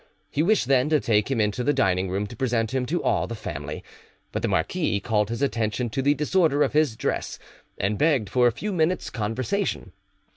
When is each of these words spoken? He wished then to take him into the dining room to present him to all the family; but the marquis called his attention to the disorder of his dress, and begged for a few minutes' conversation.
He 0.31 0.41
wished 0.41 0.67
then 0.67 0.89
to 0.89 0.99
take 0.99 1.29
him 1.29 1.39
into 1.39 1.63
the 1.63 1.73
dining 1.75 2.09
room 2.09 2.25
to 2.25 2.35
present 2.35 2.71
him 2.73 2.87
to 2.87 3.03
all 3.03 3.27
the 3.27 3.35
family; 3.35 3.83
but 4.31 4.41
the 4.41 4.47
marquis 4.47 4.99
called 4.99 5.29
his 5.29 5.43
attention 5.43 5.91
to 5.91 6.01
the 6.01 6.15
disorder 6.15 6.63
of 6.63 6.73
his 6.73 6.95
dress, 6.95 7.37
and 7.77 7.99
begged 7.99 8.27
for 8.27 8.47
a 8.47 8.51
few 8.51 8.73
minutes' 8.73 9.11
conversation. 9.11 9.91